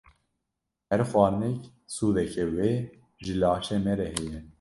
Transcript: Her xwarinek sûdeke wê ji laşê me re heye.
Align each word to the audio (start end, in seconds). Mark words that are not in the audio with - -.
Her 0.89 1.01
xwarinek 1.11 1.61
sûdeke 1.95 2.45
wê 2.55 2.69
ji 3.23 3.33
laşê 3.41 3.77
me 3.85 3.93
re 3.99 4.07
heye. 4.15 4.39